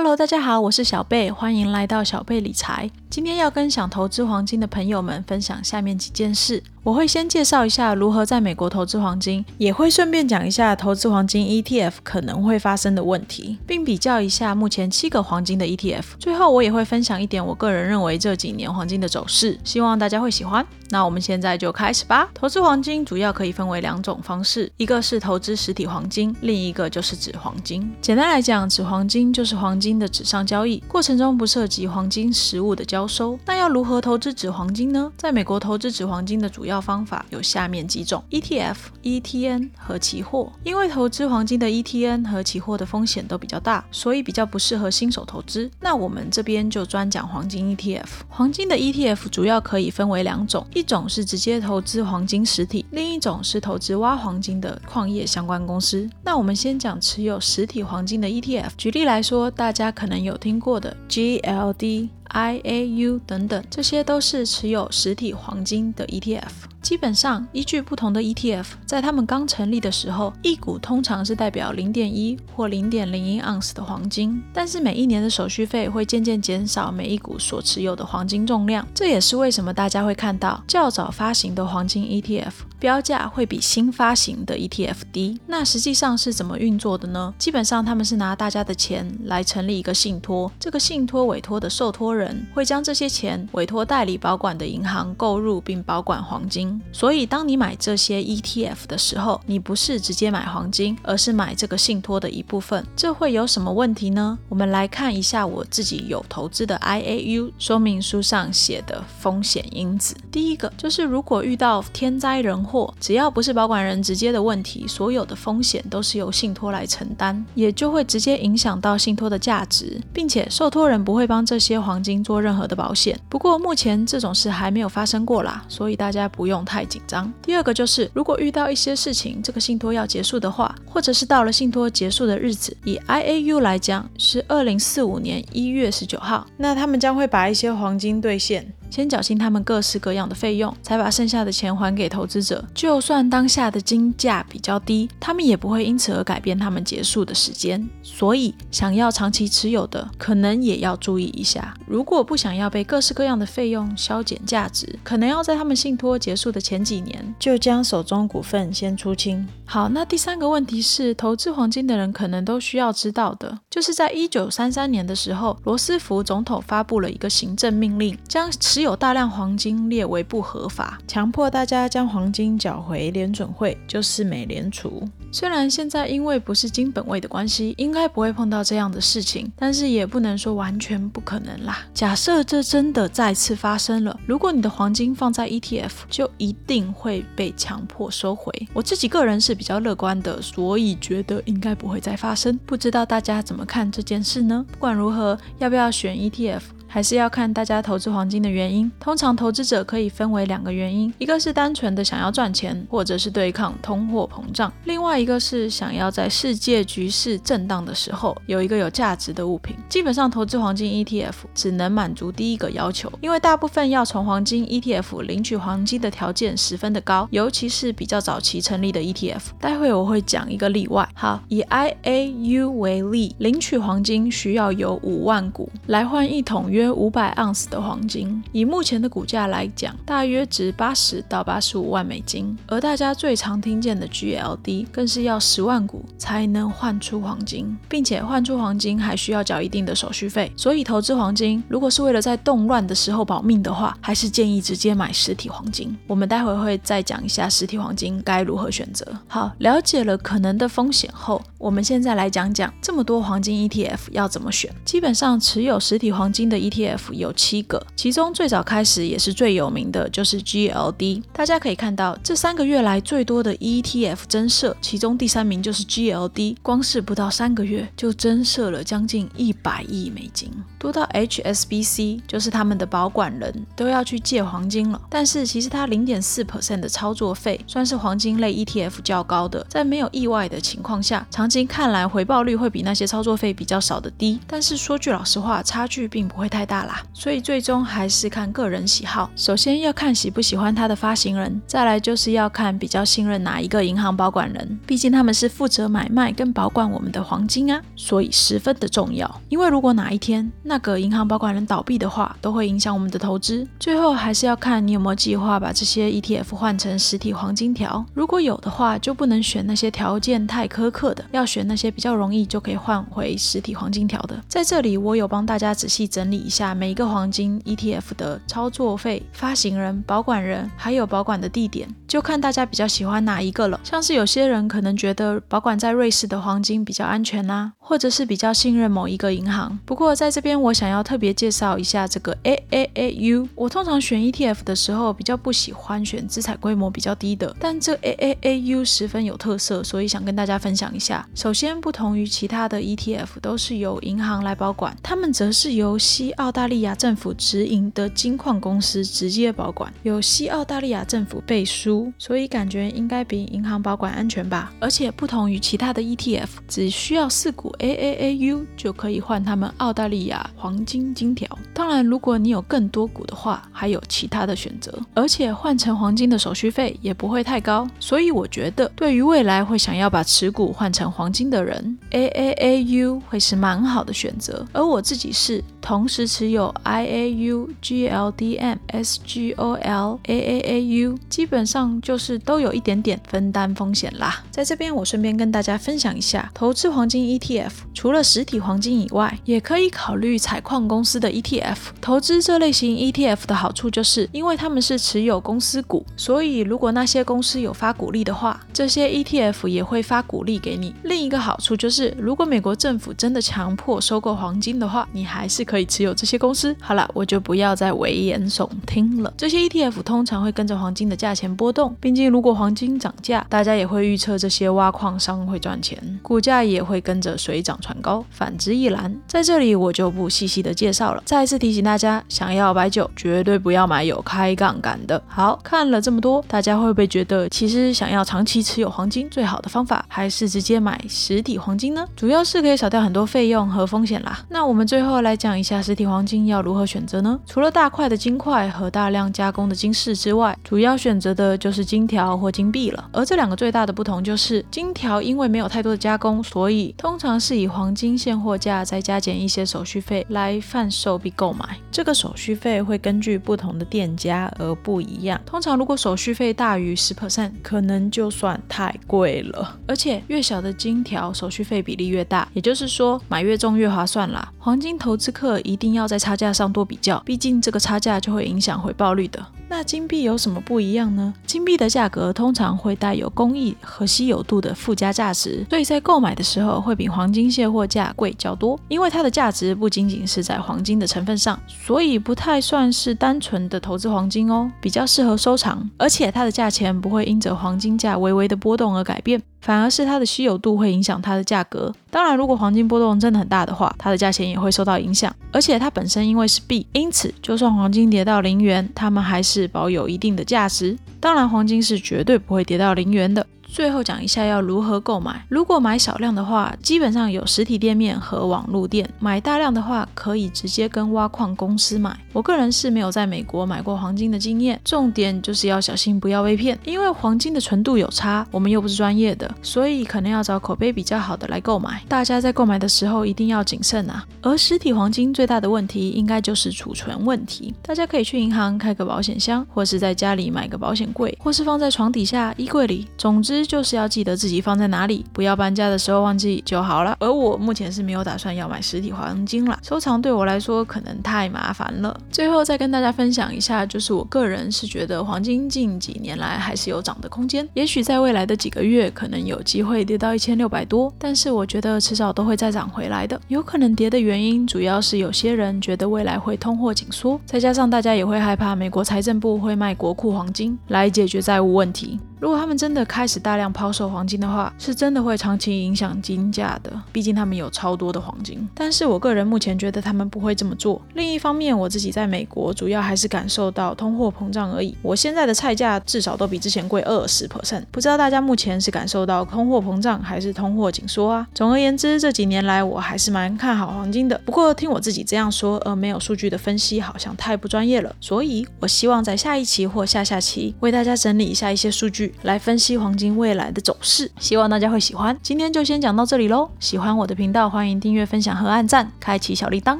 [0.00, 2.88] Hello，大家好，我是小贝，欢迎来到小贝理财。
[3.10, 6.62] 今天要跟想投资黄金的朋友们分享下面几件事。
[6.84, 16.04] 我会先介绍一下如何在美国投资黄金，也会顺便讲一下投资黄金 ETF 可能会发生的问题，并比较一下目前七个黄金的 ETF。
[16.18, 20.64] 最后我也会分享一点我个人认为这几年黄金的走势，希望大家会喜欢。
[20.90, 22.30] 那我们现在就开始吧。
[22.32, 27.90] 投资黄金主要可以分为两种方式，一个是投资实体黄金，另一个就是纸黄金。
[28.00, 33.38] 简单来讲，纸黄金就是黄金的纸上交易，过程中不涉及黄金实物的交交收。
[33.46, 35.12] 那要如何投资纸黄金呢？
[35.16, 40.50] 在美国投资纸黄金的主要方法有下面几种：ETF、ETN 和期货。
[40.64, 45.70] 因为投资黄金的 ETN 和期货的风险都比较大，所以比较不适合新手投资。
[45.80, 48.08] 那我们这边就专讲黄金 ETF。
[48.28, 50.66] 黄金的 ETF 主要可以分为两种。
[50.74, 56.10] 一种是直接投资黄金实体，另一种是投资挖黄金的矿业相关公司。
[56.24, 58.70] 那我们先讲持有实体黄金的 ETF。
[58.76, 66.67] 举例来说，大家可能有听过的 GLD、IAU 等等，这些都是持有实体黄金的 ETF。
[66.88, 74.42] 基本上，依据不同的 ETF，在他们刚成立的时候，一股通常是代表零点一或零点零一盎司的黄金。
[74.54, 78.88] 但是每一年的手续费会渐渐减少每一股所持有的黄金重量。
[78.94, 85.38] 这也是为什么大家会看到较早发行的黄金 ETF 标价会比新发行的 ETF 低。
[85.46, 87.34] 那实际上是怎么运作的呢？
[87.36, 96.77] 基本上他们是拿大家的钱来成立一个信托，这个信托委托的受托人会将这些钱委托代理保管的银行购入并保管黄金。
[96.92, 102.84] 所以，当你买这些 ETF 的时候，你不是直接买黄金，而是买这个信托的一部分。
[102.94, 104.38] 这会有什么问题呢？
[104.48, 110.14] 我们来看一下我自己有投资的 IAU 说明书上写的风险因子。
[110.30, 123.18] 第一个就是，如果遇到天灾人祸，只要不是保管人直接的问题，所有的风险都是由信托来承担，也就会直接影响到信托的价值，并且受托人不会帮这些黄金做任何的保险。
[123.28, 126.58] 不过目前这种事还没有发生过啦，所以大家不用。
[126.68, 127.32] 太紧张。
[127.40, 138.70] 第二个就是，如果遇到一些事情，这个信托要结束的话，或者是到了信托结束的日子，以 IAU 来讲是二零四五年一月十九号，那他们将会把一些黄金兑现。
[138.90, 142.64] 先缴清他们各式各样的费用，才把剩下的钱还给投资者。
[142.74, 147.88] 就算当下的金价比较低，他们也不会因此而改变他们结束的时间。
[148.02, 151.74] 所以，想要长期持有的，可能也要注意一下。
[151.86, 159.46] 如果不想要被各式各样的费用削减价值，可能要在他们信托结束的前几年，就将手中股份先出清。
[159.64, 175.02] 好，那第三个问题是，投资黄金的人可能都需要知道的，就是在一九三三年的时候，罗斯福总统发布了一个行政命令，将持有大量黄金列为不合法，强迫大家将黄金缴回联准会，就是美联储。
[175.32, 181.80] 虽然现在因为不是金本位的关系，应该不会碰到这样的事情，但是也不能说完全不可能啦。
[181.92, 188.52] 假设这真的再次发生了，如果你的黄金放在 ETF，就一定会被强迫收回。
[188.72, 192.56] 我自己个人是比较乐观的，所以觉得应该不会再发生。
[192.64, 194.64] 不知道大家怎么看这件事呢？
[194.70, 196.60] 不管如何，要不要选 ETF？
[196.88, 198.90] 还是要看大家投资黄金的原因。
[198.98, 209.76] 通常投资者可以分为两个原因，一个是单纯的想要赚钱，或者是对抗通货膨胀；另外一个是想要在世界局势震荡的时候有一个有价值的物品。
[209.88, 219.40] 基本上投资黄金 ETF 只能满足第一个要求，因为大部分要从黄金 ETF 领取黄金的条件十分的高，尤其是比较早期成立的 ETF。
[219.60, 221.06] 待会我会讲一个例外。
[221.14, 232.56] 好，以 IAU 为例，领取黄金需要有五万股来换一桶约五百盎司的黄金，以目前的股价来讲，大约值八十到八十五万美金。
[232.68, 240.52] 而大家最常听见的 GLD 更是要十万股才能换出黄金，并且换出黄金还需要缴一定的手续费。
[240.56, 245.96] 所以投资黄金，如果是为了在动乱的时候保命的话，还是建议直接买实体黄金。
[246.06, 249.04] 我们待会会再讲一下实体黄金该如何选择。
[249.26, 254.72] 好，了解了可能的风险后，我们现在来讲讲这么多黄金 ETF 要怎么选。
[254.84, 261.22] 基本上持有实体黄金的 ETF 有七个，其中最早开始也是最有名的就是 GLD。
[261.32, 275.00] 大家可以看到，这三个月来最多的 ETF 增设，其中第三名就是 GLD，光是不到三个月就增设了将近一百亿美金，多到 HSBC 就是他们的保管人都要去借黄金了。
[275.08, 284.38] 但是其实它零点四 percent 的操作费算是黄金类 ETF 较高的，在没有意外的情况下，长期看来回报率会比那些操作费比较少的低。
[284.46, 286.57] 但是说句老实话，差距并不会太。
[286.58, 289.30] 太大啦，所以最终还是看个人喜好。
[289.36, 299.40] 首先要看喜不喜欢它的发行人，再来就是要看比较信任哪一个银行保管人，毕竟他们是负责买卖跟保管我们的黄金啊，所以十分的重要。
[299.48, 303.64] 因为如果哪一天那个银行保管人倒闭的话，都会影响我们的投资。
[303.78, 314.42] 最后还是要看你有没有计划把这些 ETF 换成实体黄金条，如果有的话，就不能选那些条件太苛刻的，要选那些比较容易就可以换回实体黄金条的。
[314.48, 323.80] 在这里，我有帮大家仔细整理下每一个黄金 ETF 的操作费、发行人、保管人，还有保管的地点，就看大家比较喜欢哪一个了。
[323.84, 329.78] 像是有些人可能觉得保管在瑞士的黄金比较安全呐，或者是比较信任某一个银行。
[329.84, 333.48] 不过在这边，我想要特别介绍一下这个 AAAU。
[333.54, 341.26] 我通常选 ETF 的时候，比较不喜欢选资产规模比较低的，但这 AAAU 十分有特色，所以想跟大家分享一下。
[341.34, 354.72] 首先，不同于其他的 ETF，都是由银行来保管，他们则是由西澳大利亚政府直营的金矿公司直接保管，有西澳大利亚政府背书，所以感觉应该比银行保管安全吧。
[354.80, 361.46] 而且不同于其他的 ETF，只需要四股 AAAU 就可以换他们澳大利亚黄金金条。
[361.74, 364.96] 当然，如果你有更多股的话，还有其他的选择。
[365.14, 374.64] 而且换成黄金的手续费也不会太高，所以我觉得对于未来会想要把持股换成黄金的人，AAAU 会是蛮好的选择。
[374.72, 384.42] 而我自己是同时持有 IAU、GLDM、SGOL、AAAU，基本上就是都有一点点分担风险啦。
[384.50, 391.76] 在这边我顺便跟大家分享一下，投资黄金 ETF 除了实体黄金以外，也可以考虑采矿公司的 ETF。
[392.00, 400.94] 投资这类型 ETF 的好处就是，因为他们是持有公司股，所以如果那些公司有发股利的话，这些 ETF 也会发股利给你。
[401.02, 406.72] 另一个好处就是，如果美国政府真的强迫收购黄金的话，你还是可以持有这些公司。
[406.80, 409.34] 好了，我就不要再危言耸听了。
[409.36, 418.24] 这些 ETF 通常会跟着黄金的价钱波动，毕竟如果黄金涨价，大家也会预测这些挖矿商会赚钱，股价也会跟着水涨船高。
[418.30, 419.12] 反之亦然。
[419.26, 421.22] 在这里我就不细细的介绍了。
[421.26, 425.20] 再次提醒大家，想要白酒绝对不要买有开杠杆的。
[425.26, 432.06] 好看了这么多，大家会不会觉得，其实想要长期持有黄金，最好的方法还是直接买实体黄金呢？
[432.14, 434.44] 主要是可以少掉很多费用和风险啦。
[434.50, 437.40] 那我们最后来讲一下实体黄金要如何选择呢？
[437.46, 443.08] 除了大块的金块和大量加工的金饰之外，主要选择的就是金条或金币了。
[443.10, 451.78] 而这两个最大的不同就是，金条因为没有太多的加工，所以通常是以黄金现货价再加减一些手续费来贩售并购买。
[451.90, 455.40] 这个手续费会根据不同的店家而不一样。
[455.46, 459.78] 通常如果手续费大于十 percent，可能就算太贵了。
[459.86, 464.52] 而且越小的金条手续费比例越大，也就是说买越重越划算啦。
[464.58, 469.44] 黄金投资客一定要在差价上多比较，毕竟这个差价就会影响回报率的。
[469.70, 471.32] 那金币有什么不一样呢？
[471.46, 478.80] 金币的价格通常会带有工艺和稀有度的附加价值，所以在购买的时候会比黄金现货价贵较多。
[478.88, 485.88] 因为它的价值不仅仅是在黄金的成分上，所以不太算是单纯的投资黄金哦，比较适合收藏。
[485.98, 489.40] 而且它的价钱不会因着黄金价微微的波动而改变。
[489.60, 491.92] 反而是它的稀有度会影响它的价格。
[492.10, 495.34] 当然，如果黄金波动真的很大的话，它的价钱也会受到影响。
[495.52, 500.96] 而且它本身因为是币，因此就算黄金跌到零元，它们还是保有一定的价值。
[501.20, 503.46] 当然，黄金是绝对不会跌到零元的。
[503.70, 505.44] 最后讲一下要如何购买。
[505.48, 512.18] 如果买少量的话，基本上有实体店面和网络店；买大量的话，可以直接跟挖矿公司买。
[512.32, 522.02] 我个人是没有在美国买过黄金的经验，重点就是要小心不要被骗，因为黄金的纯度有差，我们又不是专业的，所以可能要找口碑比较好的来购买。
[522.08, 524.24] 大家在购买的时候一定要谨慎啊。
[524.40, 533.57] 而实体黄金最大的问题应该就是储存问题，大家可以去银行开个保险箱，或是在家里买个保险柜，或是放在床底下、衣柜里，总之。
[533.64, 537.16] 就是要记得自己放在哪里，不要搬家的时候忘记就好了。
[537.20, 542.18] 而我目前是没有打算要买实体黄金了，收藏对我来说可能太麻烦了。
[542.30, 553.40] 最后再跟大家分享一下，就是我个人是觉得黄金近几年来还是有涨的空间，也许在未来的几个月可能有机会跌到一千六百多，但是我觉得迟早都会再涨回来的。
[553.48, 562.18] 有可能跌的原因主要是有些人觉得未来会通货紧缩，再加上大家也会害怕美国财政部会卖国库黄金来解决债务问题。
[562.40, 566.92] 如果他们真的开始大量抛售黄金的话，是真的会长期影响金价的。
[567.12, 568.68] 毕竟他们有超多的黄金。
[568.74, 571.00] 但是我个人目前觉得他们不会这么做。
[571.14, 574.96] 另一方面，我自己在美国主要还是感受到通货膨胀而已。
[575.02, 577.82] 我现在的菜价至少都比之前贵二十 percent。
[577.90, 581.46] 不知道大家目前是感受到通货膨胀还是通货紧缩啊？
[581.54, 584.40] 总而言之，这几年来我还是蛮看好黄金的。
[584.44, 588.14] 不过听我自己这样说，而没有数据的分析，好像太不专业了。
[588.20, 594.30] 所以我希望在下一期或下下期为大家整理一下一些数据来分析黄金未来的走势。
[594.38, 595.38] 希望大家会喜欢。
[595.42, 596.70] 今天就先讲到这里喽。
[596.80, 599.98] 喜欢我的频道，欢迎订阅、分享和按赞，开启小铃铛。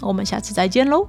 [0.00, 1.06] 我们下次再见喽。